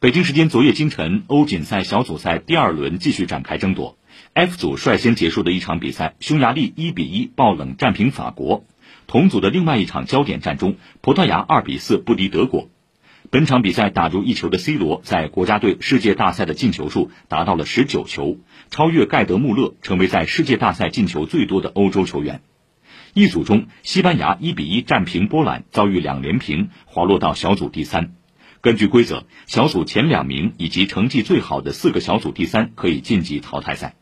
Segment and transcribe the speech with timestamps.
[0.00, 3.98] 北京时间昨夜今晨，欧锦赛小组赛第二轮继续展开争夺。
[4.32, 8.64] F 组率先结束的一场比赛，匈牙利1比1爆冷战平法国。
[9.08, 12.68] 同组的另外一场焦点战中，葡萄牙2比4不敌德国。
[13.30, 18.38] 本场比赛打入一球的 C 罗，在国家队世界大赛的进球数达到了19球，
[18.70, 22.40] 超越盖德·穆勒，成为在世界大赛进球最多的欧洲球员。
[23.14, 28.12] 一组中，西班牙1比1战平波兰，遭遇两连平，滑落到小组第三。
[28.60, 33.97] 根据规则，小组前两名以及成绩最好的四个小组第三可以晋级淘汰赛。